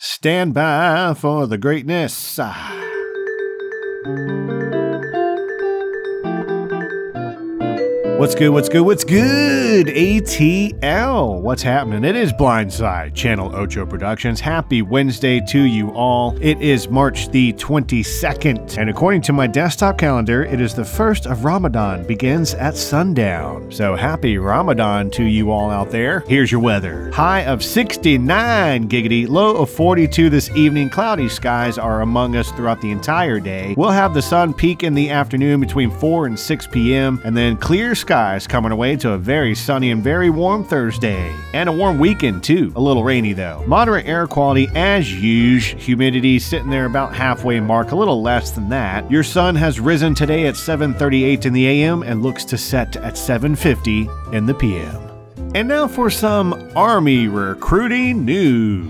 [0.00, 2.38] Stand by for the greatness.
[2.40, 2.74] Ah.
[8.18, 8.48] What's good?
[8.48, 8.80] What's good?
[8.80, 9.86] What's good?
[9.86, 11.40] ATL.
[11.40, 12.02] What's happening?
[12.02, 14.40] It is Blindside, Channel Ocho Productions.
[14.40, 16.36] Happy Wednesday to you all.
[16.40, 21.26] It is March the 22nd, and according to my desktop calendar, it is the first
[21.26, 23.70] of Ramadan, begins at sundown.
[23.70, 26.24] So happy Ramadan to you all out there.
[26.26, 27.12] Here's your weather.
[27.12, 30.90] High of 69 giggity, low of 42 this evening.
[30.90, 33.76] Cloudy skies are among us throughout the entire day.
[33.76, 37.56] We'll have the sun peak in the afternoon between 4 and 6 p.m., and then
[37.56, 41.34] clear skies coming away to a very sunny and very warm Thursday.
[41.52, 42.72] And a warm weekend, too.
[42.74, 43.62] A little rainy, though.
[43.66, 45.78] Moderate air quality as usual.
[45.80, 49.10] Humidity sitting there about halfway mark, a little less than that.
[49.10, 53.18] Your sun has risen today at 7:38 in the AM and looks to set at
[53.18, 54.96] 7:50 in the PM.
[55.54, 58.88] And now for some Army recruiting news.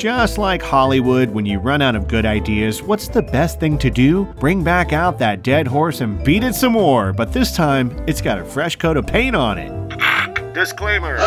[0.00, 3.90] Just like Hollywood, when you run out of good ideas, what's the best thing to
[3.90, 4.24] do?
[4.40, 8.22] Bring back out that dead horse and beat it some more, but this time it's
[8.22, 10.54] got a fresh coat of paint on it.
[10.54, 11.18] Disclaimer.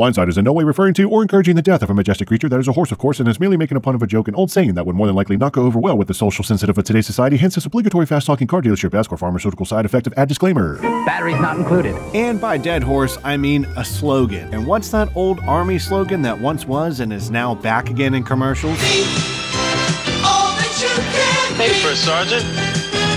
[0.00, 2.48] Blindside is in no way referring to or encouraging the death of a majestic creature
[2.48, 4.28] that is a horse, of course, and is merely making a pun of a joke,
[4.28, 6.42] an old saying that would more than likely not go over well with the social
[6.42, 10.06] sensitive of today's society, hence this obligatory fast talking car dealership escort pharmaceutical side effect
[10.06, 10.80] of ad disclaimer.
[11.04, 11.94] Batteries not included.
[12.14, 14.54] And by dead horse, I mean a slogan.
[14.54, 18.24] And what's that old Army slogan that once was and is now back again in
[18.24, 18.78] commercials?
[20.24, 21.78] All that you can Hey.
[21.82, 22.46] First Sergeant.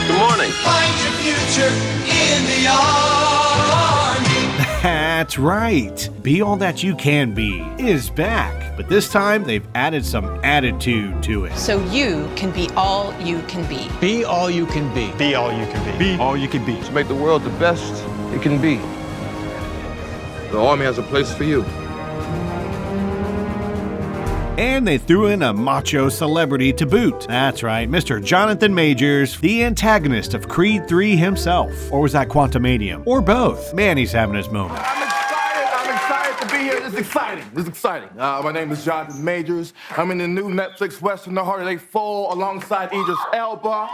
[0.05, 0.51] Good morning.
[0.51, 1.71] Find your future
[2.11, 3.52] in the army.
[4.83, 6.09] That's right.
[6.23, 11.23] Be All That You Can Be is back, but this time they've added some attitude
[11.23, 11.55] to it.
[11.55, 13.87] so you can be all you can be.
[14.01, 15.09] Be all you can be.
[15.13, 15.97] Be all you can be.
[15.97, 16.75] Be all you can be.
[16.81, 18.75] to make the world the best it can be.
[20.51, 21.63] The Army has a place for you.
[24.57, 27.25] And they threw in a macho celebrity to boot.
[27.27, 28.23] That's right, Mr.
[28.23, 31.71] Jonathan Majors, the antagonist of Creed 3 himself.
[31.91, 33.01] Or was that Quantumania?
[33.07, 33.73] Or both?
[33.73, 34.79] Man, he's having his moment.
[34.79, 35.67] I'm excited.
[35.73, 36.79] I'm excited to be here.
[36.81, 37.45] This is exciting.
[37.51, 38.09] This is exciting.
[38.19, 39.73] Uh, my name is Jonathan Majors.
[39.97, 43.87] I'm in the new Netflix Western The Harder They Fall alongside Idris Elba.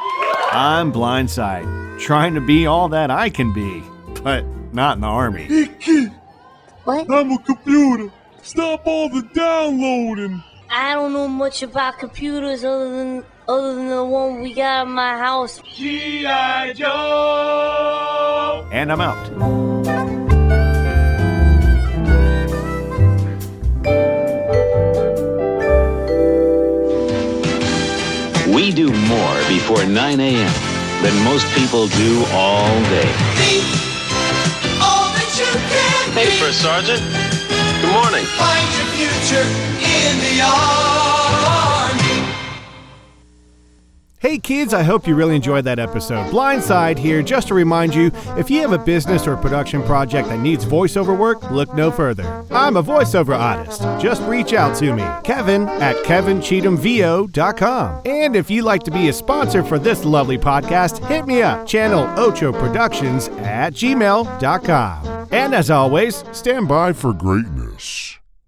[0.52, 3.82] I'm blindside, trying to be all that I can be,
[4.24, 5.70] but not in the army.
[6.84, 7.10] What?
[7.10, 8.12] I'm a computer.
[8.42, 10.44] Stop all the downloading.
[10.72, 14.94] I don't know much about computers other than other than the one we got in
[14.94, 15.60] my house.
[15.76, 16.74] G.I.
[16.74, 16.90] Joe.
[18.72, 19.30] And I'm out.
[28.54, 30.54] We do more before 9 a.m.
[31.04, 33.12] than most people do all day.
[33.38, 33.62] Be
[34.82, 36.32] all that you can Hey, be.
[36.40, 37.29] First Sergeant.
[37.90, 38.26] Good morning.
[38.26, 39.42] Find your future
[39.82, 42.36] in the army.
[44.20, 46.30] Hey kids, I hope you really enjoyed that episode.
[46.30, 50.38] Blindside here, just to remind you if you have a business or production project that
[50.40, 52.46] needs voiceover work, look no further.
[52.52, 53.82] I'm a voiceover artist.
[54.00, 58.02] Just reach out to me, Kevin at kevincheathamvo.com.
[58.06, 61.66] And if you'd like to be a sponsor for this lovely podcast, hit me up,
[61.66, 65.28] channel Ocho Productions at gmail.com.
[65.32, 67.14] And as always, stand by For
[67.80, 68.09] greatness.